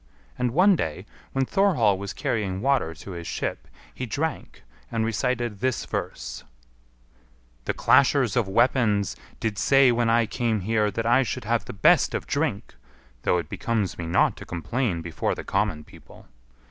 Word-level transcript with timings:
And 0.35 0.49
one 0.49 0.75
day, 0.75 1.05
when 1.31 1.45
Thorhall 1.45 1.95
was 1.99 2.11
carrying 2.11 2.59
water 2.59 2.95
to 2.95 3.11
his 3.11 3.27
ship, 3.27 3.67
he 3.93 4.07
drank, 4.07 4.63
and 4.91 5.05
recited 5.05 5.59
this 5.59 5.85
verse: 5.85 6.43
"The 7.65 7.75
clashers 7.75 8.35
of 8.35 8.47
weapons 8.47 9.15
did 9.39 9.59
say 9.59 9.91
when 9.91 10.09
I 10.09 10.25
came 10.25 10.61
here 10.61 10.89
that 10.89 11.05
I 11.05 11.21
should 11.21 11.43
have 11.43 11.65
the 11.65 11.73
best 11.73 12.15
of 12.15 12.25
drink 12.25 12.73
(though 13.21 13.37
it 13.37 13.47
becomes 13.47 13.99
me 13.99 14.07
not 14.07 14.35
to 14.37 14.43
complain 14.47 15.03
before 15.03 15.35
the 15.35 15.43
common 15.43 15.83
people). 15.83 16.27